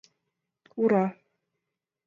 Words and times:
—Ура!.. 0.81 1.05